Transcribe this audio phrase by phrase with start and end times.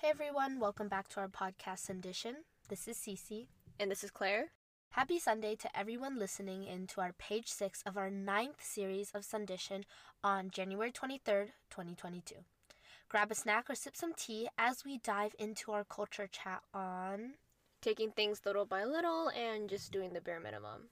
[0.00, 2.36] Hey everyone, welcome back to our podcast edition.
[2.70, 3.48] This is Cece.
[3.78, 4.46] And this is Claire.
[4.92, 9.26] Happy Sunday to everyone listening in to our page six of our ninth series of
[9.26, 9.84] Sundition
[10.24, 12.36] on January 23rd, 2022.
[13.10, 17.34] Grab a snack or sip some tea as we dive into our culture chat on
[17.82, 20.88] Taking things little by little and just doing the bare minimum.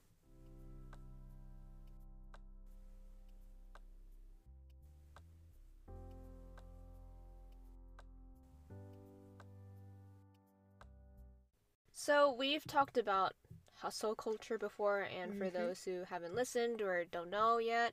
[12.09, 13.35] So, we've talked about
[13.83, 15.59] hustle culture before, and for mm-hmm.
[15.59, 17.93] those who haven't listened or don't know yet,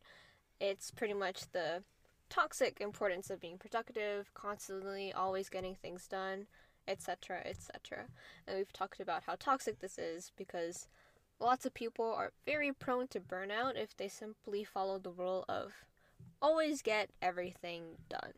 [0.58, 1.84] it's pretty much the
[2.30, 6.48] toxic importance of being productive, constantly always getting things done,
[6.88, 8.06] etc., etc.
[8.48, 10.88] And we've talked about how toxic this is because
[11.42, 15.74] lots of people are very prone to burnout if they simply follow the rule of
[16.42, 18.32] always get everything done.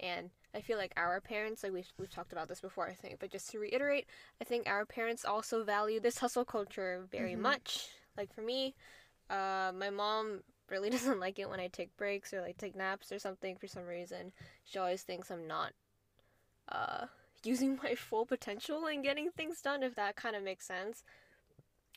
[0.00, 3.18] And I feel like our parents, like we've, we've talked about this before, I think,
[3.20, 4.06] but just to reiterate,
[4.40, 7.88] I think our parents also value this hustle culture very much.
[8.16, 8.74] Like for me,
[9.28, 13.12] uh, my mom really doesn't like it when I take breaks or like take naps
[13.12, 14.32] or something for some reason.
[14.64, 15.72] She always thinks I'm not
[16.70, 17.06] uh,
[17.44, 21.04] using my full potential and getting things done, if that kind of makes sense.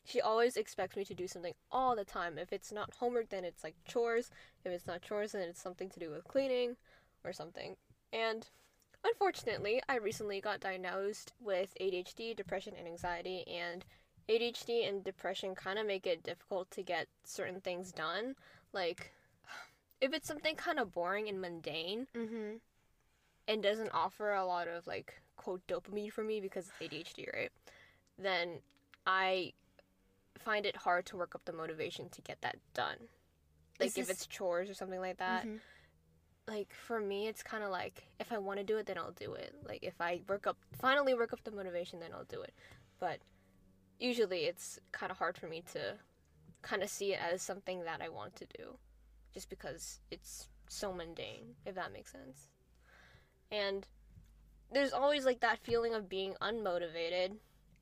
[0.06, 2.38] She always expects me to do something all the time.
[2.38, 4.30] If it's not homework, then it's like chores.
[4.66, 6.76] If it's not chores, then it's something to do with cleaning
[7.24, 7.78] or something.
[8.14, 8.48] And
[9.04, 13.84] unfortunately, I recently got diagnosed with ADHD, depression, and anxiety, and
[14.30, 18.36] ADHD and depression kind of make it difficult to get certain things done.
[18.72, 19.12] Like,
[20.00, 22.58] if it's something kind of boring and mundane Mm-hmm.
[23.48, 27.52] and doesn't offer a lot of, like, quote, dopamine for me because it's ADHD, right?
[28.18, 28.60] Then
[29.08, 29.54] I
[30.38, 32.98] find it hard to work up the motivation to get that done.
[33.80, 35.60] Like, Is if this- it's chores or something like that Mhm.
[36.48, 39.12] Like for me it's kind of like if i want to do it then i'll
[39.12, 39.54] do it.
[39.66, 42.54] Like if i work up finally work up the motivation then i'll do it.
[43.00, 43.20] But
[44.00, 45.96] usually it's kind of hard for me to
[46.62, 48.78] kind of see it as something that i want to do
[49.34, 52.50] just because it's so mundane if that makes sense.
[53.52, 53.88] And
[54.72, 57.36] there's always like that feeling of being unmotivated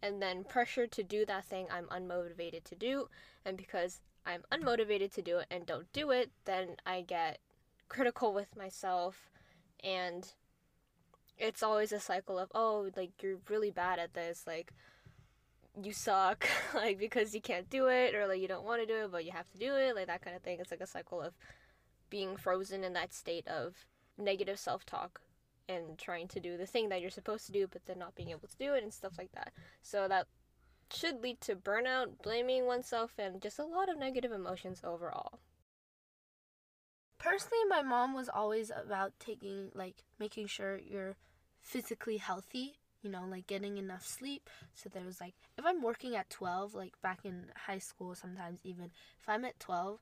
[0.03, 3.07] and then pressure to do that thing i'm unmotivated to do.
[3.43, 7.39] And because i'm unmotivated to do it and don't do it then i get
[7.91, 9.29] critical with myself
[9.83, 10.31] and
[11.37, 14.71] it's always a cycle of oh like you're really bad at this like
[15.83, 19.03] you suck like because you can't do it or like you don't want to do
[19.03, 20.57] it but you have to do it like that kind of thing.
[20.59, 21.33] It's like a cycle of
[22.09, 23.75] being frozen in that state of
[24.17, 25.19] negative self-talk
[25.67, 28.29] and trying to do the thing that you're supposed to do but then not being
[28.29, 29.51] able to do it and stuff like that.
[29.81, 30.27] So that
[30.93, 35.39] should lead to burnout blaming oneself and just a lot of negative emotions overall
[37.23, 41.15] Personally, my mom was always about taking, like, making sure you're
[41.61, 44.49] physically healthy, you know, like getting enough sleep.
[44.73, 48.59] So there was like, if I'm working at 12, like back in high school, sometimes
[48.63, 49.99] even, if I'm at 12,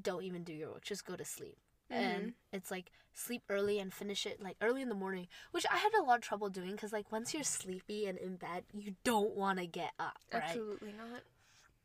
[0.00, 1.56] don't even do your work, just go to sleep.
[1.90, 2.02] Mm-hmm.
[2.02, 5.76] And it's like sleep early and finish it like early in the morning, which I
[5.76, 8.94] had a lot of trouble doing because like once you're sleepy and in bed, you
[9.04, 10.42] don't want to get up, right?
[10.44, 11.22] absolutely not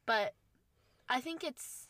[0.07, 0.33] but
[1.09, 1.86] I think it's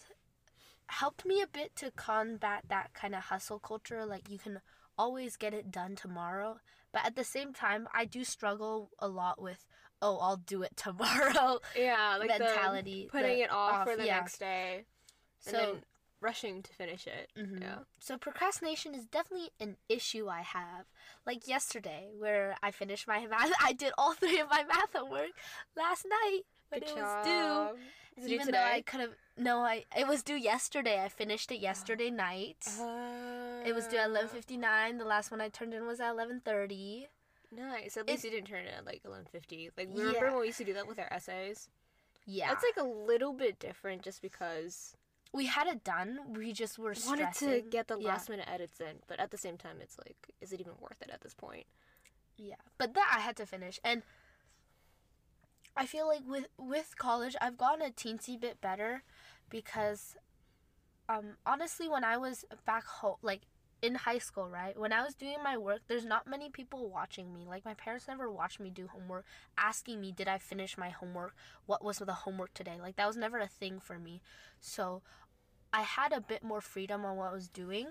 [0.87, 4.05] helped me a bit to combat that kind of hustle culture.
[4.05, 4.61] Like you can
[4.97, 6.59] always get it done tomorrow,
[6.91, 9.65] but at the same time, I do struggle a lot with
[10.01, 11.59] oh, I'll do it tomorrow.
[11.75, 14.17] Yeah, like the mentality, putting the it off, off, for the yeah.
[14.17, 14.85] next day,
[15.39, 15.83] So- and then
[16.19, 17.29] rushing to finish it.
[17.37, 17.61] Mm-hmm.
[17.61, 20.85] Yeah, So procrastination is definitely an issue I have.
[21.25, 25.31] Like yesterday, where I finished my math, I did all three of my math homework
[25.75, 27.25] last night when Good it job.
[27.25, 27.79] was due.
[28.17, 31.03] Is it due Even though I could have no, I it was due yesterday.
[31.03, 31.61] I finished it oh.
[31.61, 32.65] yesterday night.
[33.65, 34.11] It was due at oh.
[34.11, 34.97] eleven fifty nine.
[34.97, 37.07] The last one I turned in was at eleven thirty.
[37.55, 37.95] Nice.
[37.95, 39.69] At least you didn't turn it at like eleven fifty.
[39.77, 40.03] Like Yeah.
[40.03, 41.69] remember when we used to do that with our essays?
[42.25, 44.97] Yeah, That's like a little bit different, just because
[45.33, 46.19] we had it done.
[46.33, 48.09] We just were wanted to get the Yeah.
[48.09, 51.01] last minute edits in, but at the same time, it's like, is it even worth
[51.01, 51.67] it at this point?
[52.35, 54.03] Yeah, but that I had to finish, and
[55.77, 59.03] I feel like with with college, I've gotten a teensy bit better
[59.49, 60.15] because,
[61.09, 63.41] um, honestly, when I was back home, like
[63.81, 67.33] in high school, right, when I was doing my work, there's not many people watching
[67.33, 67.45] me.
[67.47, 69.25] Like my parents never watched me do homework,
[69.57, 71.35] asking me, did I finish my homework?
[71.67, 72.77] What was the homework today?
[72.81, 74.21] Like that was never a thing for me.
[74.59, 75.03] So,
[75.73, 77.89] I had a bit more freedom on what I was doing,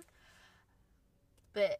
[1.53, 1.79] but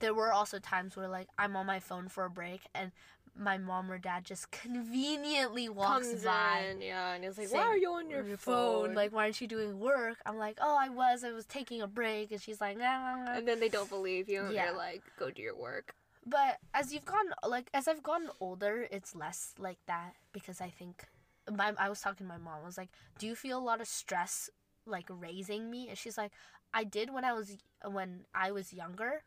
[0.00, 2.92] there were also times where like I'm on my phone for a break and
[3.36, 6.66] my mom or dad just conveniently walks Comes by.
[6.70, 8.94] in, yeah, and it's like, saying, why are you on your, phone?
[8.94, 10.18] Like, why aren't you doing work?
[10.26, 11.24] I'm like, oh, I was.
[11.24, 12.32] I was taking a break.
[12.32, 13.32] And she's like, nah, nah, nah.
[13.36, 14.42] and then they don't believe you.
[14.42, 14.66] and Yeah.
[14.66, 15.94] You're like, go do your work.
[16.26, 20.68] But as you've gone, like as I've gotten older, it's less like that because I
[20.68, 21.06] think
[21.50, 22.60] my I was talking to my mom.
[22.62, 24.50] I was like, "Do you feel a lot of stress
[24.86, 26.32] like raising me?" And she's like,
[26.74, 29.22] "I did when I was when I was younger,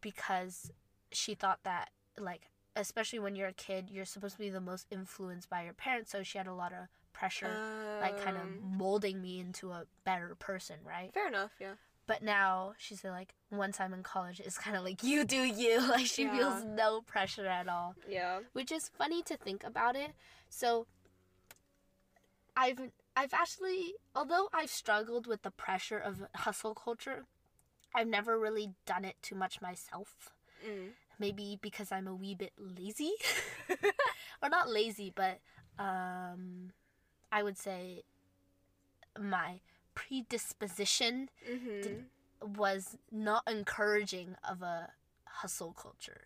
[0.00, 0.70] because
[1.10, 2.42] she thought that like
[2.76, 6.10] especially when you're a kid, you're supposed to be the most influenced by your parents.
[6.12, 7.58] So she had a lot of pressure,
[8.00, 11.12] like kind of Um, molding me into a better person, right?
[11.12, 11.74] Fair enough, yeah.
[12.06, 15.80] But now she's like, once I'm in college, it's kind of like you do you.
[15.88, 16.32] Like she Yeah.
[16.36, 18.40] feels no pressure at all, Yeah.
[18.52, 20.12] which is funny to think about it.
[20.48, 20.86] So
[22.56, 27.26] I've I've actually, although I've struggled with the pressure of hustle culture,
[27.94, 30.30] I've never really done it too much myself.
[30.66, 30.90] Mm.
[31.18, 33.12] Maybe because I'm a wee bit lazy,
[34.42, 35.38] or not lazy, but
[35.78, 36.70] um,
[37.32, 38.04] I would say
[39.18, 39.60] my
[39.94, 42.00] predisposition Mm-hmm.
[42.56, 44.90] was not encouraging of a
[45.26, 46.22] hustle culture.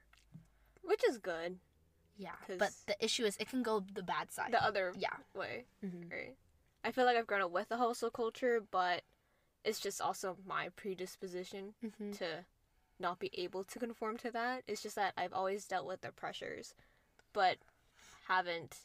[0.82, 1.58] Which is good.
[2.16, 4.52] Yeah, but the issue is it can go the bad side.
[4.52, 5.16] The other yeah.
[5.34, 5.66] way.
[5.84, 6.10] Mhm.
[6.10, 6.36] Right.
[6.84, 9.02] I feel like I've grown up with the hustle culture, but
[9.64, 12.44] it's just also my predisposition hmm to
[12.98, 14.62] not be able to conform to that.
[14.66, 16.74] It's just that I've always dealt with the pressures,
[17.32, 17.58] but
[18.28, 18.78] haven't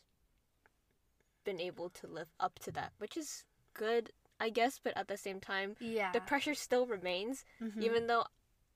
[1.44, 5.18] been able to live up to that, which is good, I guess, but at the
[5.18, 6.12] same time, Yeah.
[6.12, 7.82] the pressure still remains, Mhm.
[7.82, 8.26] even though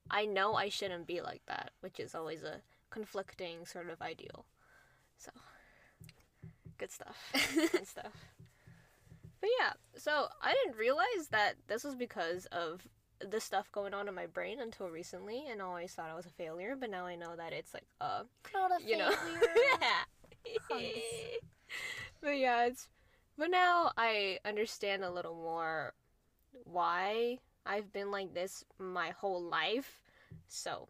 [0.09, 4.45] I know I shouldn't be like that, which is always a conflicting sort of ideal.
[5.17, 5.31] So,
[6.77, 7.17] good stuff.
[7.71, 8.13] good stuff.
[9.41, 12.87] But yeah, so I didn't realize that this was because of
[13.19, 16.29] the stuff going on in my brain until recently, and always thought I was a
[16.29, 16.75] failure.
[16.79, 18.23] But now I know that it's like, uh,
[18.53, 19.09] not a you know,
[19.81, 20.79] yeah.
[22.21, 22.89] But yeah, it's.
[23.38, 25.94] But now I understand a little more
[26.63, 30.00] why I've been like this my whole life.
[30.47, 30.88] So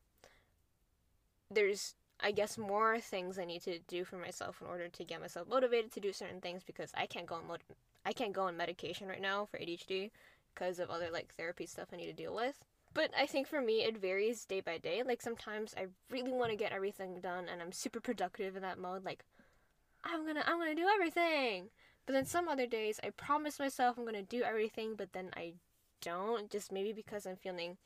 [1.49, 5.21] there's I guess more things I need to do for myself in order to get
[5.21, 7.63] myself motivated to do certain things because I can't go on mod-
[8.05, 10.11] I can't go on medication right now for ADHD
[10.55, 12.63] because of other like therapy stuff I need to deal with.
[12.93, 15.03] But I think for me it varies day by day.
[15.03, 18.79] Like sometimes I really want to get everything done and I'm super productive in that
[18.79, 19.25] mode like
[20.03, 21.69] I'm to I'm to do everything.
[22.05, 25.53] But then some other days I promise myself I'm to do everything but then I
[26.01, 27.77] don't just maybe because I'm feeling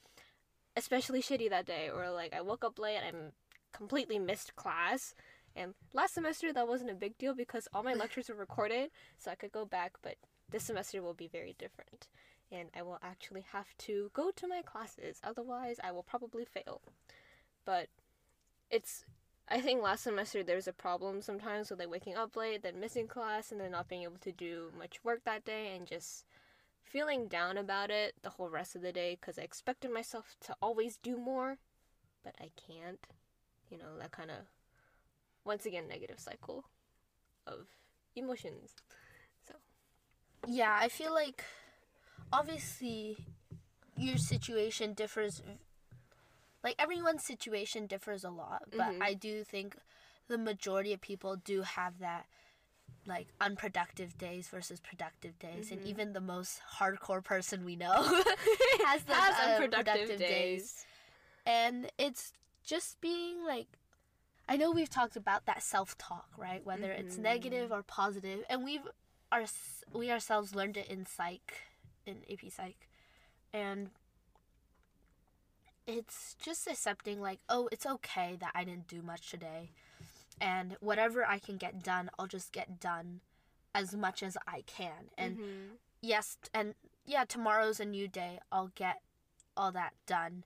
[0.76, 3.32] especially shitty that day or like I woke up late and I'm
[3.74, 5.14] completely missed class.
[5.56, 9.32] And last semester that wasn't a big deal because all my lectures were recorded, so
[9.32, 9.94] I could go back.
[10.02, 10.16] But
[10.50, 12.08] this semester will be very different,
[12.52, 15.20] and I will actually have to go to my classes.
[15.24, 16.82] Otherwise, I will probably fail.
[17.66, 17.88] But
[18.70, 19.06] it's
[19.52, 22.80] I think last semester there was a problem sometimes with like waking up late, then
[22.80, 26.26] missing class, and then not being able to do much work that day, and just
[26.84, 30.56] feeling down about it the whole rest of the day because I expected myself to
[30.62, 31.58] always do more,
[32.24, 33.06] but I can't.
[33.70, 34.48] You know, that kind of,
[35.46, 36.66] once again, negative cycle
[37.46, 37.68] of
[38.16, 38.76] emotions.
[39.48, 39.54] So.
[40.48, 41.44] Yeah, I feel like
[42.32, 43.18] obviously
[43.98, 45.42] your situation differs
[46.64, 49.02] like everyone's situation differs a lot, but Mhm.
[49.02, 49.78] I do think
[50.28, 52.26] the majority of people do have that
[53.06, 55.86] like unproductive days versus productive days and Mhm.
[55.86, 57.94] even the most hardcore person we know
[58.86, 60.28] has the Has uh, unproductive days.
[60.28, 60.86] days.
[61.46, 62.34] and it's
[62.64, 63.68] just being like
[64.48, 67.22] i know we've talked about that self-talk right whether it's Mhm.
[67.24, 68.88] negative or positive and we've
[69.32, 69.46] our,
[69.94, 71.54] we ourselves learned it in psych
[72.06, 72.88] in ap psych.
[73.54, 73.90] And
[75.88, 79.72] it's just accepting like oh it's okay that i didn't do much today.
[80.40, 83.22] And whatever i can get done i'll just get done
[83.74, 85.10] as much as i can.
[85.18, 85.68] And Mhm.
[86.02, 86.76] yes and
[87.06, 88.40] yeah tomorrow's a new day.
[88.52, 89.02] I'll get
[89.58, 90.44] all that done.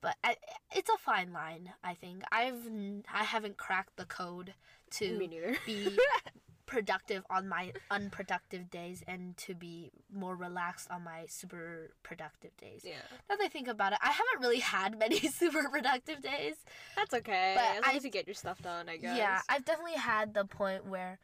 [0.00, 0.36] But I,
[0.74, 2.22] it's a fine line i think.
[2.30, 2.68] I've
[3.12, 4.54] i haven't cracked the code
[4.92, 5.16] to
[5.64, 5.98] be
[6.66, 12.82] productive on my unproductive days and to be more relaxed on my super productive days
[12.84, 12.96] yeah,
[13.28, 16.54] now that i think about it i haven't really had many super productive days
[16.96, 17.54] that's okay.
[17.56, 19.16] But as long I- as you get your stuff done, I guess.
[19.16, 21.18] yeah, I've definitely had the point where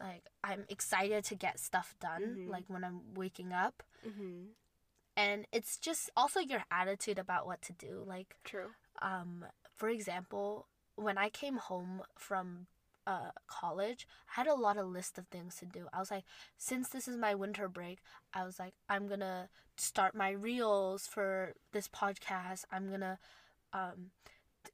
[0.00, 2.48] like I'm excited to get stuff done, Mhm.
[2.50, 3.82] like when I'm waking up.
[4.04, 4.46] hmm
[5.16, 8.04] And it's just also your attitude about what to do.
[8.06, 8.70] Like, True.
[9.02, 9.44] um,
[9.76, 12.68] for example, when I came home from
[13.12, 15.86] uh, college, I had a lot of list of things to do.
[15.94, 16.24] I was like,
[16.58, 17.98] since this is my winter break,
[18.34, 19.48] I was like, I'm gonna
[19.78, 22.64] start my reels for this podcast.
[22.70, 23.18] I'm gonna,
[23.72, 24.10] um,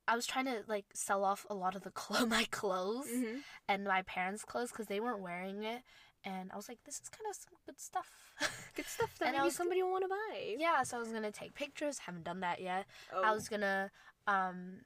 [0.08, 3.38] I was trying to like sell off a lot of the clo- my clothes hmm
[3.68, 5.82] and my parents' clothes because they weren't wearing it,
[6.24, 8.10] and I was like, this is kind of some good stuff.
[8.74, 10.56] Good stuff that And maybe was- somebody will want to buy.
[10.58, 12.00] yeah, so I was gonna take pictures.
[12.00, 12.86] Haven't done that yet.
[13.14, 13.22] Oh.
[13.24, 13.92] I was gonna
[14.26, 14.80] um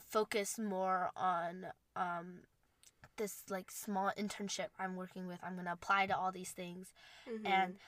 [0.00, 2.40] focus more on um
[3.16, 5.38] this like small internship I'm working with.
[5.42, 6.92] I'm gonna apply to all these things,
[7.28, 7.46] Mhm.
[7.46, 7.78] and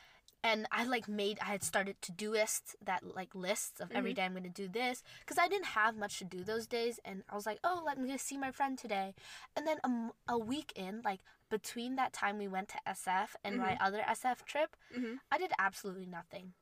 [0.43, 4.13] and I like made I had started to do lists that like lists of every
[4.13, 4.17] Mhm.
[4.17, 7.25] day I'm gonna do this because I didn't have much to do those days, and
[7.31, 9.15] I was like, oh, let me see my friend today,
[9.57, 13.57] and then a, a week in, like between that time we went to SF and
[13.59, 15.21] my other SF trip, Mhm.
[15.31, 16.53] I did absolutely nothing.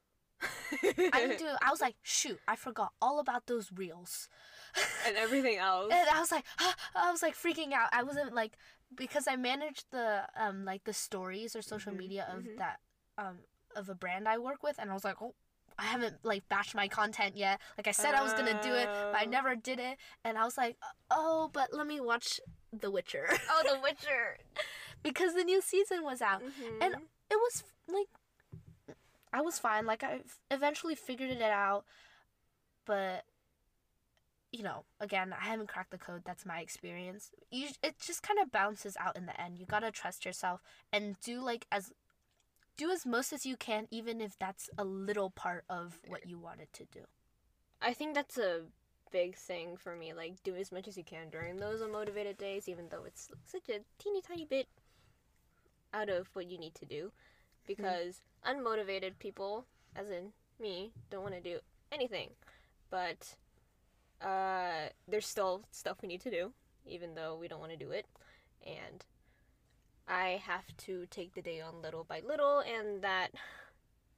[1.13, 1.47] I didn't do.
[1.63, 4.29] I was like, shoot, I forgot all about those reels.
[5.07, 5.93] and everything else.
[5.93, 6.45] and I was like,
[6.97, 7.89] I was like freaking out.
[7.93, 8.57] I wasn't like
[8.95, 12.57] because I managed the um like the stories or social Mhm, media of mhm.
[12.59, 12.81] that
[13.19, 13.39] um
[13.77, 15.35] of a brand I work with, and I was like, oh.
[15.79, 17.59] I haven't like batched my content yet.
[17.79, 19.97] Like I said I was gonna do it, but I never did it.
[20.23, 20.77] And I was like,
[21.11, 22.41] oh, but let me watch
[22.79, 24.37] The Witcher oh, The Witcher.
[25.03, 26.43] because the new season was out.
[26.81, 27.03] And Mhm.
[27.31, 28.09] it was like
[29.33, 29.87] I was fine.
[29.87, 30.21] Like I
[30.51, 31.85] eventually figured it out,
[32.85, 33.25] but
[34.51, 36.23] you know, again, I haven't cracked the code.
[36.27, 37.31] That's my experience.
[37.51, 39.59] You, it just kind of bounces out in the end.
[39.59, 40.61] You gotta trust yourself
[40.93, 41.93] and do like as
[42.77, 46.39] do as most as you can, even if that's a little part of what you
[46.39, 47.01] wanted to do.
[47.81, 48.63] I think that's a
[49.11, 50.13] big thing for me.
[50.13, 53.69] Like, do as much as you can during those unmotivated days, even though it's such
[53.69, 54.67] a teeny tiny bit
[55.93, 57.13] out of what you need to do.
[57.67, 61.59] Because unmotivated people, as in me, don't want to do
[61.91, 62.31] anything.
[62.91, 63.37] But
[64.21, 66.53] uh, there's still stuff we need to do,
[66.87, 68.07] even though we don't want to do it.
[68.65, 69.05] And
[70.09, 73.31] I have to take the day on little by little, and that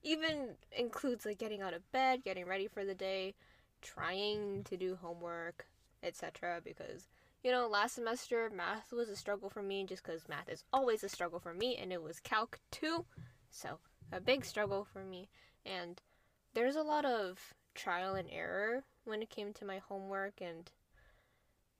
[0.03, 3.35] even includes like getting out of bed, getting ready for the day,
[3.81, 5.67] trying to do homework,
[6.03, 6.61] etc.
[6.65, 7.09] Because
[7.43, 11.05] you know, last semester math was a struggle for me just because math is always
[11.05, 13.05] a struggle for me, and it was calc too,
[13.55, 13.79] so
[14.13, 15.29] a big struggle for me.
[15.65, 16.03] And
[16.55, 20.71] there's a lot of trial and error when it came to my homework, and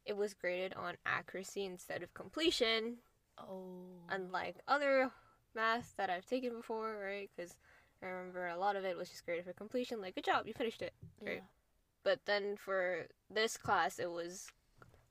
[0.07, 2.99] it was graded on accuracy instead of completion,
[3.39, 5.11] Oh, unlike other
[5.55, 7.31] math that I've taken before, right?
[7.35, 7.57] Because
[8.03, 10.53] I remember a lot of it was just graded for completion, like, good job, you
[10.55, 10.93] finished it.
[11.25, 11.43] right.
[12.03, 14.49] But then for this class, it was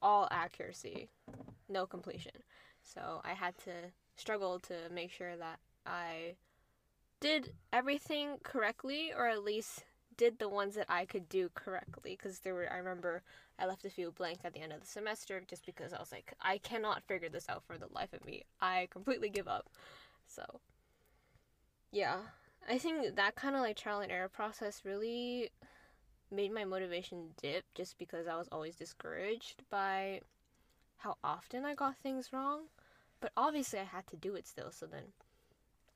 [0.02, 1.10] all accuracy,
[1.68, 2.44] no completion.
[2.82, 3.72] So I had to
[4.16, 6.36] struggle to make sure that I
[7.24, 9.86] did everything correctly, or at least
[10.18, 12.18] did the ones that I could do correctly.
[12.18, 13.24] Because there were, I remember
[13.58, 16.12] I left a few blank at the end of the semester just because I was
[16.12, 18.44] like, I cannot figure this out for the life of me.
[18.60, 19.70] I completely give up.
[20.28, 20.44] So,
[21.94, 22.18] yeah,
[22.70, 25.50] I think that kind of like trial and error process really
[26.30, 30.20] made my motivation dip just because I was always discouraged by
[30.98, 32.64] how often I got things wrong.
[33.22, 35.14] But obviously, I had to do it still, so then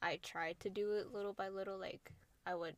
[0.02, 1.78] I tried to do it little by little.
[1.78, 2.12] Like,
[2.46, 2.76] I would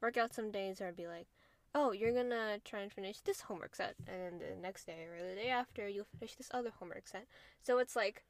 [0.00, 1.26] work out some days or I'd be like,
[1.74, 5.28] oh, you're gonna try and finish this homework set, and then the next day or
[5.28, 7.26] the day after, you'll finish this other homework set.
[7.62, 8.22] So it's like,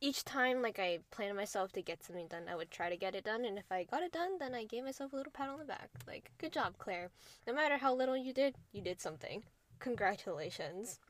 [0.00, 3.16] each time like I planned myself to get something done, I would try to get
[3.16, 5.48] it done, and if I got it done, then I gave myself a little pat
[5.48, 7.10] on the back, like "Good job, Claire!
[7.46, 9.42] No matter how little you did, you did something.
[9.80, 11.00] Congratulations!"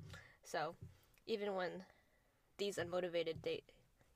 [0.42, 0.74] So,
[1.26, 1.84] even when
[2.56, 3.62] these unmotivated day,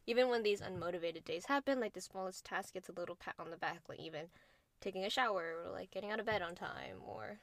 [0.07, 3.51] even when these unmotivated days happen, like the smallest task gets a little pat on
[3.51, 4.27] the back, like even
[4.81, 7.39] taking a shower or like getting out of bed on time, or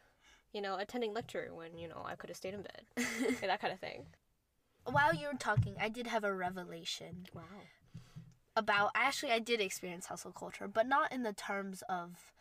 [0.53, 2.85] you know attending lecture when you know I could have stayed in bed,
[3.41, 4.05] that kind of thing.
[4.85, 7.27] While you were talking, I did have a revelation.
[7.33, 7.43] Wow.
[8.55, 12.31] about actually I did experience hustle culture, but not in the terms of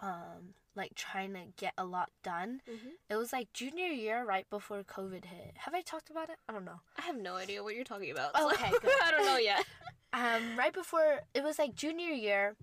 [0.00, 2.60] um like trying to get a lot done.
[2.70, 2.88] Mm-hmm.
[3.08, 5.54] It was like junior year right before COVID hit.
[5.58, 6.36] Have I talked about it?
[6.48, 6.80] I don't know.
[6.96, 8.30] I have no idea what you're talking about.
[8.34, 8.70] Oh, okay.
[9.04, 9.64] I don't know yet.
[10.12, 12.56] Um right before it was like junior year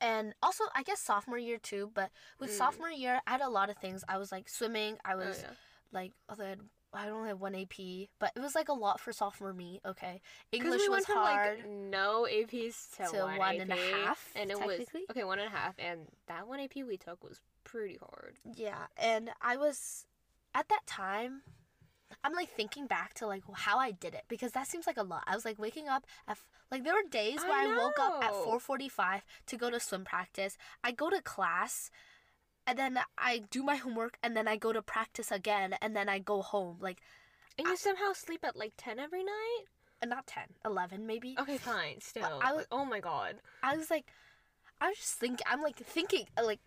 [0.00, 2.10] and also I guess sophomore year too, but
[2.40, 2.54] with Mm.
[2.58, 4.02] sophomore year I had a lot of things.
[4.08, 5.54] I was like swimming, I was oh, yeah.
[5.92, 6.56] like although
[6.94, 9.80] I I only had one AP, but it was like a lot for sophomore me.
[9.84, 10.20] Okay,
[10.52, 11.58] English we was went from, hard.
[11.58, 15.24] Like, no APs to, To one, one AP, and a half, and it was okay
[15.24, 18.38] one and a half, and that one AP we took was pretty hard.
[18.54, 20.06] Yeah, and I was
[20.54, 21.42] at that time.
[22.22, 25.02] I'm like thinking back to like how I did it because that seems like a
[25.02, 25.24] lot.
[25.26, 28.22] I was like waking up at f- like there were days where I, woke up
[28.22, 30.56] at 4:45 to go to swim practice.
[30.84, 31.90] I go to class
[32.66, 36.08] and then I do my homework and then I go to practice again and then
[36.08, 36.76] I go home.
[36.80, 37.00] Like
[37.58, 39.64] And you somehow sleep at like ten every night.
[40.02, 41.36] uh, not 10, 11 maybe.
[41.38, 42.00] Okay, fine.
[42.00, 43.36] Still, I was- oh my god.
[43.62, 44.06] I was like
[44.80, 46.60] I was just thinking I'm like thinking uh, like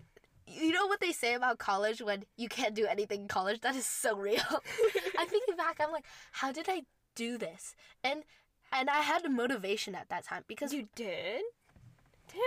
[0.47, 3.59] you know what they say about college when you can't do anything in college?
[3.61, 4.39] That is so real.
[5.19, 6.83] I'm thinking back, I'm like, how did I
[7.15, 7.75] do this?
[8.03, 8.23] And
[8.71, 11.41] and I had a motivation at that time because you did.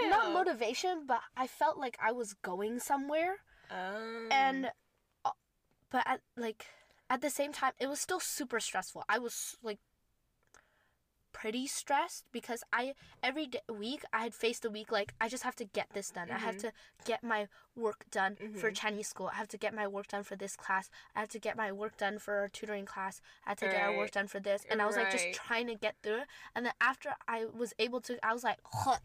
[0.08, 3.36] Not motivation, but I felt like I was going somewhere.
[3.70, 4.70] Um, And
[5.90, 6.66] but at like
[7.08, 9.04] at the same time, it was still super stressful.
[9.08, 9.78] I was like
[11.32, 15.42] pretty stressed because I every day, week I had faced a week like I just
[15.44, 16.30] have to get this done.
[16.30, 16.60] I have Mhm.
[16.60, 16.72] to
[17.04, 18.74] get my work done for Mhm.
[18.76, 19.28] Chinese school.
[19.32, 20.90] I have to get my work done for this class.
[21.14, 23.20] I have to get my work done for our tutoring class.
[23.46, 25.66] I had to get our work done for this, and I was like just trying
[25.68, 26.28] to get through it.
[26.54, 28.58] And then after I was able to, I was like,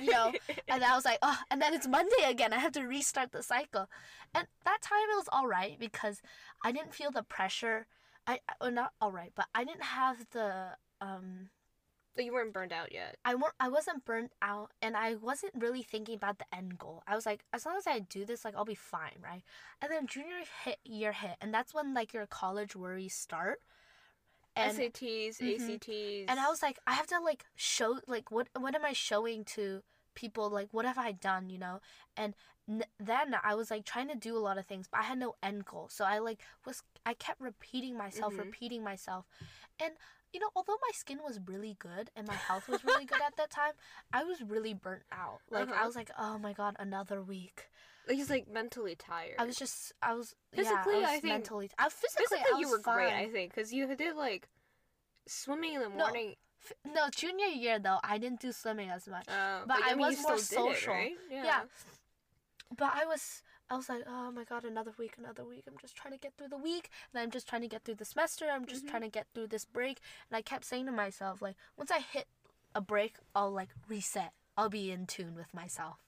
[0.00, 0.32] you know,
[0.68, 2.52] and I was like, oh, and then it's Monday again.
[2.52, 3.88] I have to restart the cycle.
[4.34, 6.22] And that time it was all right because
[6.64, 7.86] I didn't feel the pressure.
[8.26, 11.50] I, well, not all right, but I didn't have the, um,
[12.14, 13.16] But you weren't burned out yet.
[13.24, 17.02] I weren't, I wasn't burned out and I wasn't really thinking about the end goal.
[17.06, 19.42] I was like, as long as I do this, like, I'll be fine, right?
[19.80, 23.60] And then junior hit, year hit, and that's when, like, your college worries start.
[24.56, 25.80] And, SATs, Mhm.
[25.80, 26.28] ACTs.
[26.28, 29.44] and I was like, I have to like show like what what am I showing
[29.56, 29.82] to
[30.14, 30.50] people?
[30.50, 31.48] Like what have I done?
[31.50, 31.80] You know?
[32.16, 32.34] And
[32.68, 35.18] n- then I was like trying to do a lot of things, but I had
[35.18, 35.88] no end goal.
[35.90, 38.38] So I like was I kept repeating myself, Mhm.
[38.38, 39.26] repeating myself,
[39.80, 39.92] and
[40.32, 43.36] you know, although my skin was really good and my health was really good at
[43.36, 43.72] that time,
[44.12, 45.40] I was really burnt out.
[45.50, 45.86] Like I Uh-huh.
[45.86, 47.68] was like, oh my god, another week.
[48.08, 49.34] Like just like mentally tired.
[49.38, 51.70] I was just I was Physically, yeah, I, I was think- mentally.
[51.78, 52.94] I physically, Physically, I you were fine.
[52.96, 54.48] great, I think, because you did like
[55.26, 56.34] swimming in the No, morning.
[56.64, 59.26] F- no, junior year though, I didn't do swimming as much.
[59.28, 60.92] Uh, but I mean, was more did it, social.
[60.94, 61.12] right?
[61.30, 61.44] Yeah.
[61.44, 61.60] yeah.
[62.76, 65.64] But I was I was like, oh my god, another week, another week.
[65.66, 67.94] I'm just trying to get through the week, and I'm just trying to get through
[67.96, 68.46] the semester.
[68.52, 68.90] I'm just Mhm.
[68.90, 69.98] trying to get through this break,
[70.30, 72.26] and I kept saying to myself, like, once I hit
[72.74, 74.32] a break, I'll like reset.
[74.56, 76.04] I'll be in tune with myself.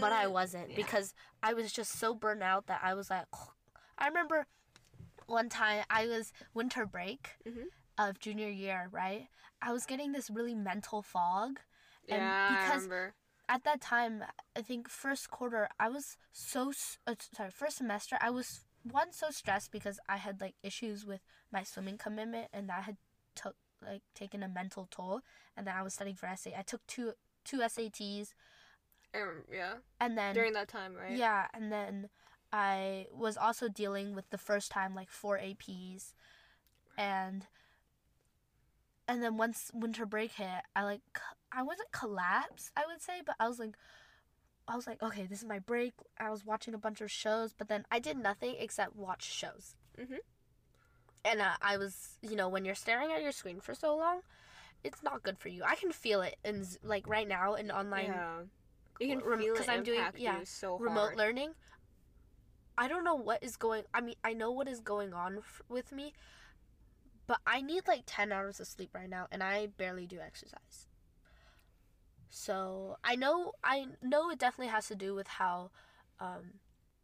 [0.00, 0.76] But I wasn't Yeah.
[0.76, 3.26] because I was just so burnt out that I was like,
[3.98, 4.46] I remember
[5.26, 7.66] one time I was winter break Mhm.
[7.96, 9.28] of junior year, right?
[9.62, 11.60] I was getting this really mental fog.
[12.08, 13.14] and yeah, I because- remember.
[13.48, 14.24] at that time,
[14.56, 16.72] I think first quarter, I was so
[17.06, 17.50] uh, sorry.
[17.50, 21.96] First semester, I was one so stressed because I had like issues with my swimming
[21.96, 22.98] commitment, and that had
[23.34, 25.22] took like taken a mental toll.
[25.56, 26.50] And then I was studying for SA.
[26.56, 27.14] I took two
[27.44, 28.34] two SATs,
[29.20, 29.44] Remember.
[29.52, 29.74] Yeah.
[30.00, 31.16] and then During that time, right?
[31.16, 32.08] yeah, and then
[32.52, 36.12] I was also dealing with the first time like four APs,
[36.96, 37.46] and
[39.06, 41.02] and then once winter break hit, I like
[41.52, 43.76] I wasn't collapse, I would say, but I was like,
[44.66, 45.92] I was like, okay, this is my break.
[46.18, 49.76] I was watching a bunch of shows, but then I did nothing except watch shows.
[49.98, 50.18] Mhm.
[51.26, 54.20] And uh, I was, you know, when you're staring at your screen for so long,
[54.82, 55.62] it's not good for you.
[55.64, 58.36] I can feel it in z- like right now in online yeah.
[59.00, 61.16] You can rem- feel 'cause it I'm doing- yeah, so remote hard.
[61.16, 61.54] learning.
[62.76, 63.84] I don't know what is going.
[63.94, 66.12] I mean, I know what is going on f- with me,
[67.26, 70.88] but I need like ten hours of sleep right now, and I barely do exercise.
[72.30, 75.70] So I know I know it definitely has to do with how
[76.20, 76.60] um,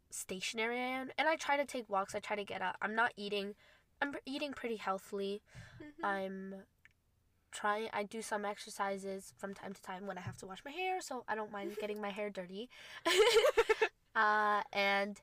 [0.09, 2.15] stationary I am, and I try to take walks.
[2.15, 2.75] I try to get out.
[2.81, 3.55] I'm not eating.
[4.01, 5.41] I'm eating pretty healthily.
[5.81, 6.03] Mhm.
[6.03, 6.55] I'm
[7.51, 10.71] trying I do some exercises from time to time when I have to wash my
[10.71, 12.69] hair, so I don't mind getting my hair dirty.
[14.15, 15.19] uh and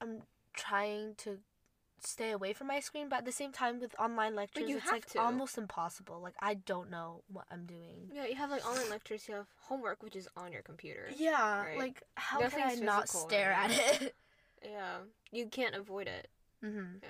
[0.00, 0.22] I'm
[0.54, 1.38] trying to
[2.00, 5.06] stay away from my screen, but at the same time with online lectures it's like
[5.10, 5.20] to.
[5.20, 6.20] almost impossible.
[6.22, 8.10] Like I don't know what I'm doing.
[8.12, 9.26] Yeah, you have like online lectures.
[9.28, 11.08] You have homework, which is on your computer.
[11.16, 11.78] Yeah, Right.
[11.78, 14.14] like how can I not stare at it?
[14.64, 14.98] Yeah,
[15.30, 16.28] you can't avoid it.
[16.64, 17.00] mhm.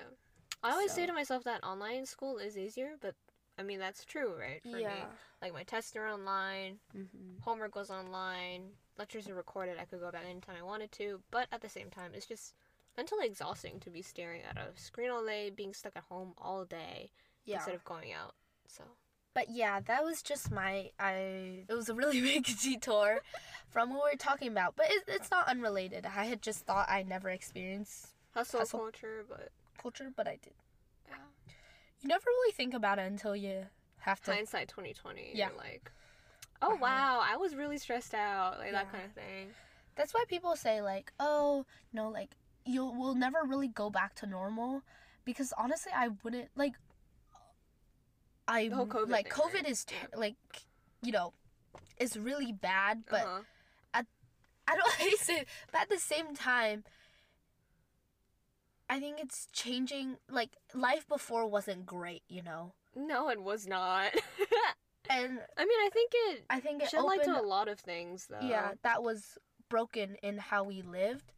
[0.63, 3.15] I always say to myself that online school is easier, but
[3.57, 4.61] I mean that's true, right?
[4.69, 4.89] For Yeah.
[4.89, 5.05] me,
[5.41, 7.41] like my tests are online, Mhm.
[7.41, 9.77] homework was online, lectures are recorded.
[9.79, 12.53] I could go back anytime I wanted to, but at the same time, it's just
[12.97, 16.65] mentally exhausting to be staring at a screen all day, being stuck at home all
[16.65, 17.11] day
[17.45, 17.57] Yeah.
[17.57, 18.33] instead of going out.
[18.67, 18.83] So
[19.33, 21.65] But yeah, that was just my I.
[21.69, 23.21] It was a really big detour
[23.69, 26.05] from what we were talking about, but it, it's not unrelated.
[26.05, 28.79] I had just thought I never experienced hustle, Hustle.
[28.79, 30.53] culture, but culture, but I did.
[31.07, 31.15] yeah.
[32.01, 33.65] You never really think about it until you
[33.99, 34.33] have to.
[34.33, 35.31] hindsight 2020.
[35.33, 35.49] Yeah.
[35.57, 35.91] Like,
[36.61, 36.77] oh Uh-huh.
[36.81, 39.49] wow, I was really stressed out, like that kind of thing.
[39.95, 42.35] That's why people say like, oh, you know, like
[42.65, 44.81] you will never really go back to normal,
[45.25, 46.73] because honestly, I wouldn't like.
[48.47, 49.69] I COVID like thing, COVID right?
[49.69, 50.35] is ter- like,
[51.01, 51.33] you know,
[51.97, 53.41] it's really bad, but uh-huh.
[54.69, 56.83] I don't hate it, but at the same time,
[58.89, 60.17] I think it's changing.
[60.29, 64.11] Like life before wasn't great, you know, no, it was not.
[65.09, 67.45] and I mean, I think it I think it shed light to opened.
[67.45, 68.39] a lot of things, though.
[68.47, 69.37] yeah, that was
[69.69, 71.31] broken in how we lived.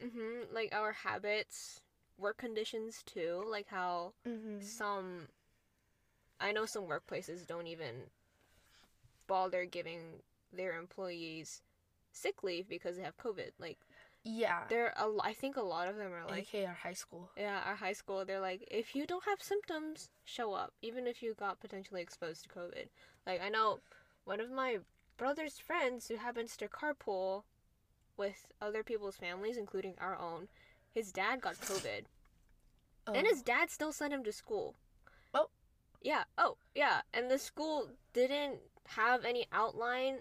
[0.00, 1.80] hmm Like our habits,
[2.18, 3.44] work conditions too.
[3.48, 4.60] Like how Mm-hmm.
[4.60, 5.28] some,
[6.40, 8.10] I know some workplaces don't even
[9.26, 11.62] bother giving their employees
[12.12, 13.52] sick leave because they have COVID.
[13.58, 13.78] Like
[14.30, 14.64] Yeah.
[14.68, 17.30] There, a I think a lot of them are like, AK our high school.
[17.36, 18.24] yeah, our high school.
[18.24, 22.42] They're like, if you don't have symptoms, show up, even if you got potentially exposed
[22.42, 22.88] to COVID.
[23.26, 23.78] Like I know
[24.24, 24.78] one of my
[25.16, 27.44] brother's friends who happens to carpool
[28.18, 30.48] with other people's families, including our own.
[30.92, 32.04] His dad got COVID,
[33.06, 33.14] Oh.
[33.14, 33.44] and his oh.
[33.46, 34.74] dad still sent him to school.
[35.32, 35.48] Oh.
[36.02, 36.24] Yeah.
[36.36, 37.00] Oh, yeah.
[37.14, 40.18] And the school didn't have any outline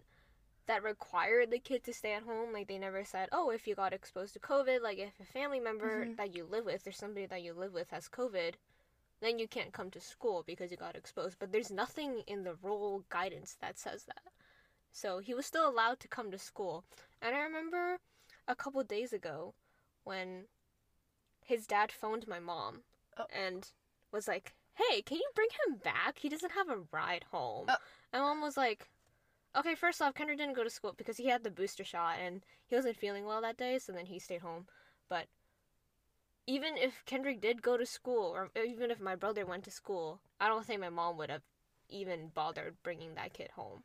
[0.68, 2.54] that required the kid to stay at home.
[2.54, 5.60] Like they never said, "Oh, if you got exposed to COVID, like if a family
[5.60, 6.18] member Mhm.
[6.18, 8.56] that you live with or somebody that you live with has COVID,
[9.20, 12.56] then you can't come to school because you got exposed." But there's nothing in the
[12.56, 14.34] rule guidance that says that.
[14.92, 16.84] So he was still allowed to come to school.
[17.22, 18.00] And I remember
[18.48, 19.54] a couple days ago
[20.04, 20.48] when
[21.42, 22.84] his dad phoned my mom
[23.18, 23.26] Oh.
[23.30, 23.72] and
[24.12, 26.20] was like, "Hey, can you bring him back?
[26.20, 27.78] He doesn't have a ride home." Oh.
[28.12, 28.90] And mom was like,
[29.58, 32.44] "Okay, first off, Kendrick didn't go to school because he had the booster shot and
[32.68, 34.68] he wasn't feeling well that day, so then he stayed home.
[35.10, 35.28] But
[36.46, 40.22] even if Kendrick did go to school, or even if my brother went to school,
[40.40, 41.42] I don't think my mom would have
[41.90, 43.84] even bothered bringing that kid home.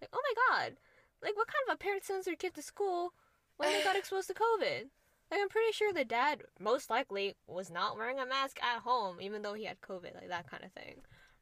[0.00, 0.76] Like, oh my god,
[1.22, 3.14] like what kind of a parent sends their kid to school
[3.56, 4.88] when they got exposed to COVID?
[5.30, 9.20] Like, I'm pretty sure the dad most likely was not wearing a mask at home,
[9.20, 10.96] even though he had COVID, like that kind of thing,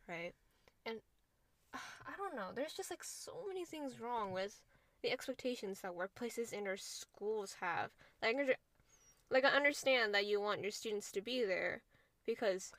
[0.08, 0.34] right?
[1.74, 2.48] I don't know.
[2.54, 4.60] There's just like so many things wrong with
[5.02, 7.90] the expectations that workplaces and our schools have.
[8.22, 8.36] Like,
[9.30, 11.82] like I understand that you want your students to be there
[12.26, 12.72] because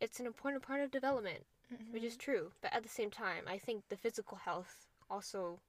[0.00, 1.44] it's an important part of development,
[1.90, 2.30] which is mm-hmm.
[2.32, 2.52] true.
[2.62, 5.60] But at the same time, I think the physical health also,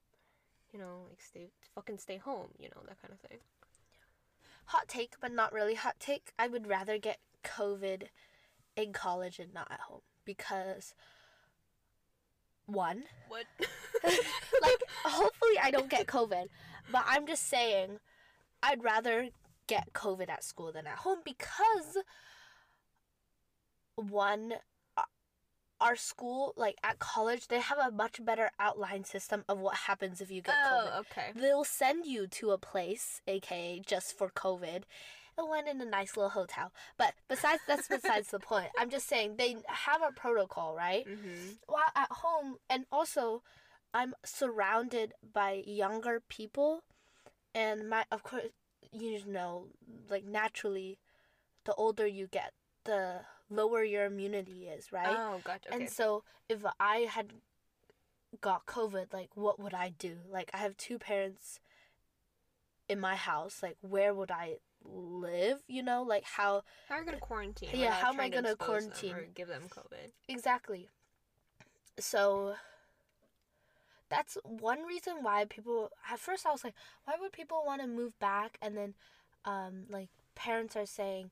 [0.71, 3.39] you know, like stay fucking stay home, you know, that kind of thing.
[4.65, 6.31] hot take, but not really hot take.
[6.39, 8.03] I would rather get COVID
[8.75, 10.93] in college and not at home because
[12.65, 13.45] one, What?
[14.03, 16.45] like hopefully I don't get COVID,
[16.91, 17.99] but I'm just saying
[18.61, 19.29] I'd rather
[19.67, 21.97] get COVID at school than at home because
[23.95, 24.53] one
[24.97, 25.03] uh,
[25.79, 30.21] our school like at college they have a much better outline system of what happens
[30.21, 30.91] if you get COVID.
[30.93, 31.31] oh, okay.
[31.35, 34.83] They'll send you to a place, aka just for COVID,
[35.37, 36.71] and went in a nice little hotel.
[36.97, 38.69] But besides, that's besides the point.
[38.77, 41.05] I'm just saying they have a protocol, right?
[41.07, 41.53] Mm-hmm.
[41.67, 43.43] While at home, and also,
[43.93, 46.83] I'm surrounded by younger people,
[47.53, 48.45] and my of course,
[48.91, 49.67] you know,
[50.09, 50.99] like naturally,
[51.65, 52.53] the older you get,
[52.85, 55.15] the lower your immunity is, right?
[55.17, 55.69] Oh, gotcha.
[55.69, 55.77] Okay.
[55.77, 57.33] And so if I had
[58.41, 60.17] got COVID, like what would I do?
[60.29, 61.59] Like I have two parents
[62.87, 63.61] in my house.
[63.61, 65.59] Like where would I live?
[65.67, 67.69] You know, like how how are you gonna quarantine?
[67.73, 69.13] Yeah, how am I gonna expose them quarantine?
[69.15, 70.11] or give them COVID?
[70.27, 70.89] exactly.
[71.99, 72.55] So
[74.09, 77.87] that's one reason why people at first I was like, why would people want to
[77.87, 78.57] move back?
[78.61, 78.93] And then
[79.45, 81.31] um like parents are saying,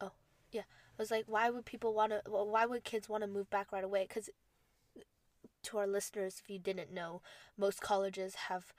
[0.00, 0.12] oh
[0.52, 2.22] yeah, I was like, why would people want to?
[2.28, 4.06] Well, why would kids want to move back right away?
[4.08, 4.30] Because
[5.62, 7.22] to our listeners, if you didn't know,
[7.56, 8.72] most colleges have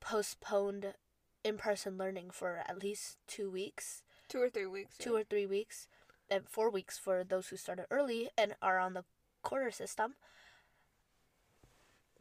[0.00, 0.94] postponed
[1.44, 4.96] in-person learning for at least two weeks, Two or three weeks.
[4.98, 5.88] two or three weeks,
[6.30, 9.04] and four weeks for those who started early and are on the
[9.42, 10.14] quarter system.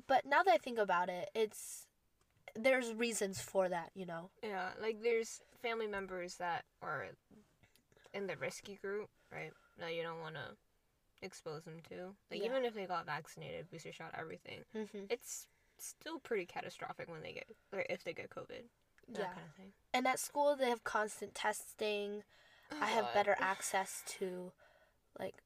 [0.08, 1.86] But now that I think about it, it's
[2.56, 4.30] there's reasons for that, you know.
[4.42, 7.08] Yeah, like there's family members that are
[8.14, 9.52] in the risky group, right?
[9.80, 10.56] That you don't want to
[11.22, 12.16] expose them to.
[12.32, 12.46] Like Yeah.
[12.46, 15.06] even if they got vaccinated, booster shot, everything, Mm-hmm.
[15.10, 18.64] it's still pretty catastrophic when they get or if they get COVID.
[19.10, 19.34] That Yeah.
[19.34, 19.74] kind of thing.
[19.94, 22.24] And at school, they have constant testing.
[22.82, 24.52] I have better access to,
[25.18, 25.42] like,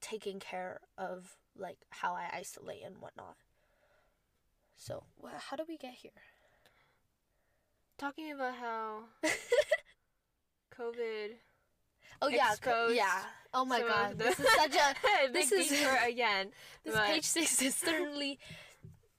[0.00, 3.36] taking care of like how I isolate and whatnot.
[4.76, 5.04] So,
[5.48, 6.10] how do we get here?
[7.96, 9.04] Talking about how
[10.76, 11.36] COVID.
[12.20, 13.22] Oh yeah, co- yeah.
[13.52, 15.70] Oh my god, this is such a this is-
[16.04, 16.50] again.
[16.84, 18.38] this page six is certainly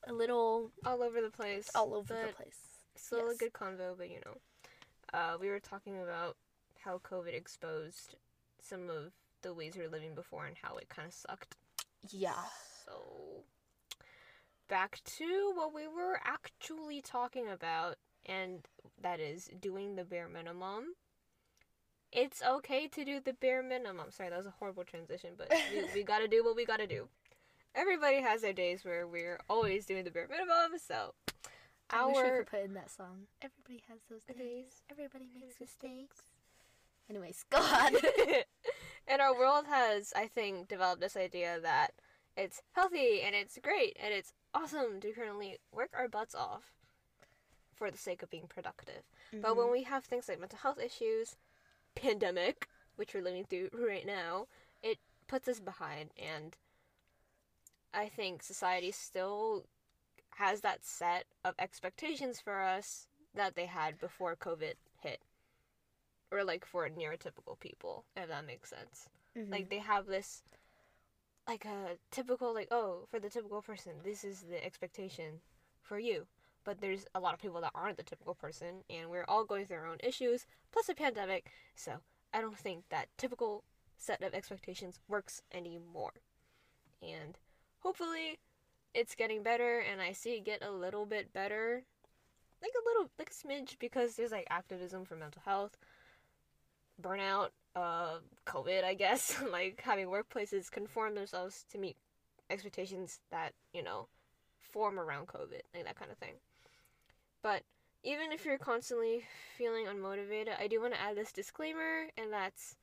[0.08, 1.70] a little all over the place.
[1.76, 2.58] all over the place.
[2.96, 3.36] Still Yes.
[3.36, 4.38] a good convo, but you know,
[5.14, 6.38] uh, we were talking about
[6.80, 8.16] how COVID exposed
[8.62, 11.56] some of the ways we were living before and how it kind of sucked.
[12.10, 12.34] Yeah.
[12.86, 13.44] So,
[14.68, 18.66] back to what we were actually talking about, and
[19.02, 20.96] that is doing the bare minimum.
[22.12, 24.10] It's okay to do the bare minimum.
[24.12, 27.08] Sorry, that was a horrible transition, but we, we gotta do what we gotta do.
[27.76, 31.14] Everybody has their days where we're always doing the bare minimum, so
[31.90, 33.28] I wish we our could put in that song.
[33.42, 34.38] Everybody has those days.
[34.38, 34.82] days.
[34.90, 36.22] Everybody makes mistakes.
[37.10, 37.96] Anyways, go on.
[39.08, 41.92] and our world has, I think, developed this idea that
[42.38, 46.72] it's healthy and it's great and it's awesome to currently work our butts off
[47.74, 49.04] for the sake of being productive.
[49.34, 49.74] But when mm-hmm.
[49.74, 51.36] we have things like mental health issues,
[51.94, 54.48] pandemic, which we're living through right now,
[54.82, 56.12] it puts us behind.
[56.18, 56.56] And
[57.96, 59.66] I think society still
[60.36, 65.22] has that set of expectations for us that they had before COVID hit.
[66.32, 69.10] Or like for neurotypical people, if that makes sense.
[69.36, 69.52] Mhm.
[69.52, 70.44] Like they have this
[71.48, 75.42] like a typical like oh for the typical person this is the expectation
[75.82, 76.26] for you
[76.64, 79.66] but there's a lot of people that aren't the typical person and we're all going
[79.66, 81.94] through our own issues plus a pandemic so
[82.34, 83.64] i don't think that typical
[83.98, 86.14] set of expectations works anymore
[87.02, 87.38] and
[87.86, 88.40] hopefully
[88.96, 91.84] it's getting better and i see it get a little bit better.
[92.62, 95.78] Like a little like a smidge because there's like activism for mental health
[97.00, 101.98] burnout uh covid i guess like having workplaces conform themselves to meet
[102.50, 104.08] expectations that you know
[104.60, 106.36] form around covid like that kind of thing.
[107.44, 107.62] But
[108.04, 109.24] even if you're constantly
[109.58, 112.78] feeling unmotivated i do want to add this disclaimer and that's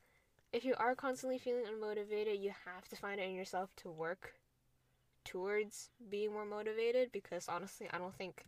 [0.53, 4.35] if you are constantly feeling unmotivated you have to find it in yourself to work
[5.25, 8.45] towards being more motivated because honestly i don't think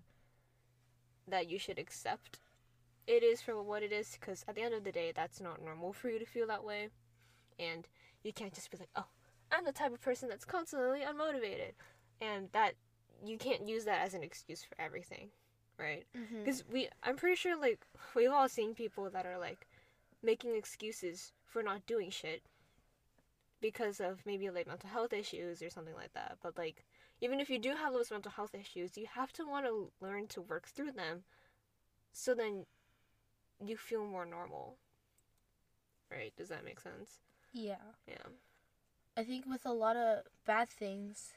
[1.28, 2.38] that you should accept
[3.06, 5.62] it is for what it is because at the end of the day that's not
[5.62, 6.88] normal for you to feel that way.
[7.58, 7.86] And
[8.22, 9.06] you can't just be like oh
[9.52, 11.72] i'm the type of person that's constantly unmotivated.
[12.20, 12.74] And that
[13.24, 15.28] you can't use that as an excuse for everything
[15.76, 16.04] right?
[16.16, 16.44] Mm-hmm.
[16.44, 17.80] Because we i'm pretty sure like
[18.14, 19.66] we've all seen people that are like
[20.22, 22.42] making excuses for not doing shit
[23.64, 26.36] because of maybe like mental health issues or something like that.
[26.42, 26.84] But like
[27.22, 30.26] even if you do have those mental health issues you have to want to learn
[30.26, 31.22] to work through them
[32.12, 32.66] so then
[33.64, 34.76] you feel more normal.
[36.10, 36.34] Right?
[36.36, 37.20] Does that make sense?
[37.54, 37.94] Yeah.
[38.06, 38.28] yeah.
[39.16, 41.32] I think with a lot of bad things,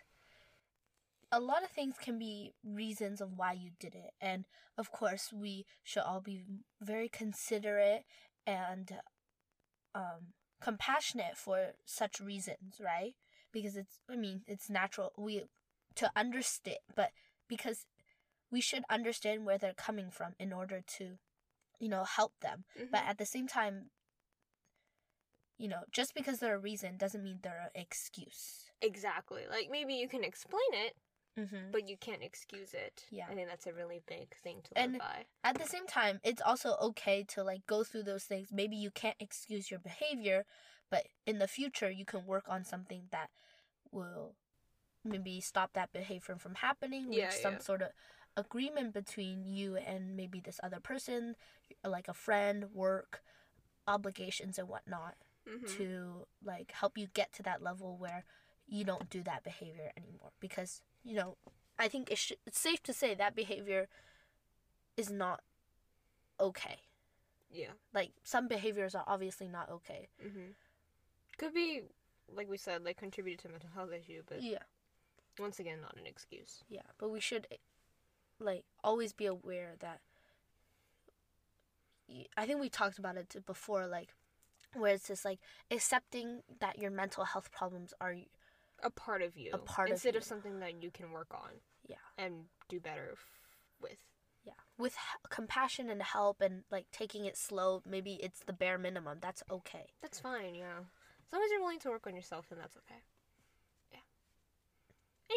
[1.31, 4.11] a lot of things can be reasons of why you did it.
[4.19, 4.43] And
[4.77, 6.41] of course, we should all be
[6.81, 8.03] very considerate
[8.45, 8.91] and
[9.95, 13.15] um, compassionate for such reasons, right?
[13.51, 15.43] Because it's, I mean, it's natural we
[15.95, 17.11] to understand, but
[17.47, 17.85] because
[18.51, 21.17] we should understand where they're coming from in order to,
[21.79, 22.65] you know, help them.
[22.91, 23.09] But Mhm.
[23.09, 23.91] at the same time,
[25.57, 28.63] you know, just because they're a reason doesn't mean they're an excuse.
[28.81, 30.93] exactly like maybe you can explain it
[31.37, 31.71] Mm-hmm.
[31.71, 33.27] but you can't excuse it Yeah.
[33.29, 36.19] i think that's a really big thing to live And- by At the same time,
[36.23, 38.49] it's also okay to like go through those things.
[38.51, 40.43] Maybe you can't excuse your behavior,
[40.89, 43.29] but in the future, you can work on something that
[43.91, 44.35] will
[45.05, 47.13] maybe stop that behavior from happening.
[47.13, 47.59] Yeah, some yeah.
[47.59, 47.89] sort of
[48.35, 51.35] agreement between you and maybe this other person,
[51.85, 53.21] like a friend, work,
[53.87, 55.15] obligations, and whatnot.
[55.47, 55.77] Mhm.
[55.77, 58.25] to like help you get to that level where
[58.67, 61.35] you don't do that behavior anymore because you know
[61.79, 63.87] i think it sh- it's safe to say that behavior
[64.97, 65.41] is not
[66.39, 66.77] okay.
[67.51, 67.71] Yeah.
[67.93, 70.09] Like some behaviors are obviously not okay.
[70.21, 70.51] Hmm
[71.37, 71.83] Could be,
[72.35, 74.63] like we said, like contributed to mental health issue, but yeah.
[75.39, 76.63] once again, not an excuse.
[76.69, 77.47] yeah but we should
[78.39, 80.01] like always be aware that
[82.37, 84.09] I think we talked about it before like
[84.73, 85.39] where it's just like
[85.71, 88.15] accepting that your mental health problems are
[88.83, 90.25] A part of you, A part instead of you.
[90.27, 91.49] something that you can work on.
[91.87, 91.95] Yeah.
[92.17, 93.25] and do better f-
[93.81, 93.97] with.
[94.43, 98.77] Yeah, with h- compassion and help and like taking it slow, maybe it's the bare
[98.77, 99.17] minimum.
[99.21, 99.87] That's okay.
[100.01, 100.53] That's fine.
[100.55, 100.79] Yeah,
[101.25, 103.01] as long as you're willing to work on yourself, then that's okay.
[103.91, 103.99] Yeah.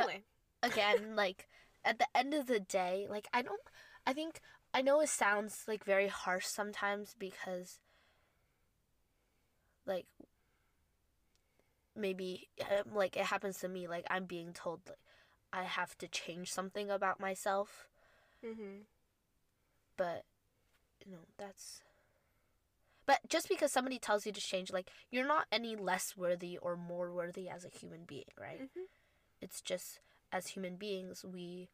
[0.00, 0.22] Anyway,
[0.62, 1.48] Again, like
[1.84, 3.60] at the end of the day, like I don't
[4.06, 4.40] I think
[4.74, 7.80] I know it sounds like very harsh sometimes because
[9.86, 10.06] like
[11.96, 14.98] maybe um, like it happens to me like I'm being told like
[15.52, 17.88] I have to change something about myself,
[18.44, 18.82] mm-hmm.
[19.96, 20.24] but
[21.04, 21.82] you know, that's
[23.06, 26.76] but just because somebody tells you to change like you're not any less worthy or
[26.76, 28.62] more worthy as a human being, right?
[28.62, 28.84] Mm-hmm.
[29.40, 30.00] It's just
[30.32, 31.70] as human beings, we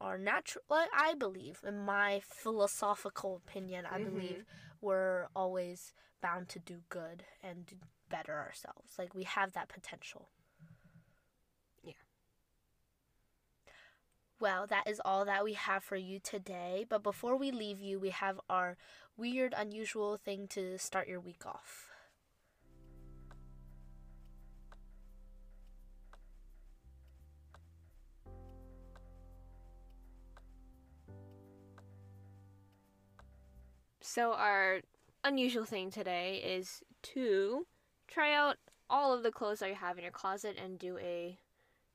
[0.00, 0.64] are natural.
[0.68, 4.04] Like, I believe, in my philosophical opinion, I Mhm.
[4.04, 4.44] believe
[4.80, 8.94] we're always bound to do good and better ourselves.
[8.98, 10.28] Like, we have that potential.
[11.82, 11.92] Yeah.
[14.40, 16.84] Well, that is all that we have for you today.
[16.88, 18.76] But before we leave you, we have our
[19.16, 21.90] weird, unusual thing to start your week off.
[34.16, 34.80] So our
[35.24, 36.80] unusual thing today is
[37.14, 37.66] to
[38.06, 38.56] try out
[38.88, 41.38] all of the clothes that you have in your closet and do a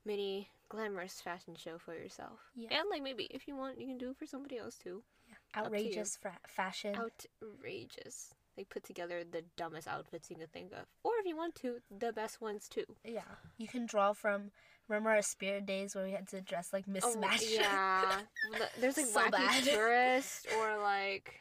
[0.06, 2.39] mini glamorous fashion show for yourself.
[2.56, 2.69] Yeah.
[2.71, 5.04] And like maybe if you want, you can do it for somebody else too.
[5.24, 5.36] to you.
[5.65, 6.95] Outrageous fra- fashion.
[6.95, 8.34] Outrageous.
[8.58, 11.78] They put together the dumbest outfits you could think of, or if you want to,
[11.97, 12.86] the best ones too.
[13.06, 13.21] yeah.
[13.58, 14.52] You can draw from.
[14.89, 17.43] Remember our spirit days where we had to dress like mismatched?
[17.47, 18.15] Oh, yeah.
[18.82, 19.63] There's like So wacky bad.
[19.63, 21.36] tourist or like.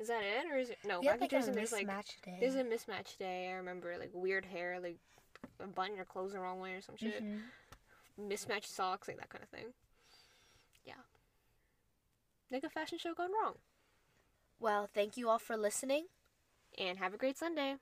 [0.00, 1.00] Is that it or is it no?
[1.00, 2.36] We had like a there's like day.
[2.40, 3.48] there's a mismatch day.
[3.48, 4.98] I remember like weird hair, like
[5.74, 7.22] button your clothes the wrong way or some shit.
[7.22, 7.40] Mhm.
[8.16, 9.66] Mismatched socks, like that kind of thing.
[10.84, 10.94] Yeah.
[12.50, 13.54] Like a fashion show gone wrong.
[14.60, 16.06] Well, thank you all for listening.
[16.78, 17.76] And have a great Sunday.